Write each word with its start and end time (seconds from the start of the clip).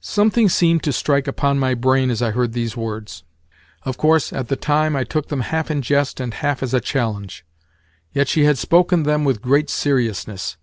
Something 0.00 0.48
seemed 0.48 0.82
to 0.84 0.90
strike 0.94 1.28
upon 1.28 1.58
my 1.58 1.74
brain 1.74 2.08
as 2.08 2.22
I 2.22 2.30
heard 2.30 2.54
these 2.54 2.78
words. 2.78 3.24
Of 3.82 3.98
course, 3.98 4.32
at 4.32 4.48
the 4.48 4.56
time 4.56 4.96
I 4.96 5.04
took 5.04 5.28
them 5.28 5.42
half 5.42 5.70
in 5.70 5.82
jest 5.82 6.18
and 6.18 6.32
half 6.32 6.62
as 6.62 6.72
a 6.72 6.80
challenge; 6.80 7.44
yet, 8.14 8.26
she 8.26 8.44
had 8.44 8.56
spoken 8.56 9.02
them 9.02 9.22
with 9.22 9.42
great 9.42 9.68
seriousness. 9.68 10.56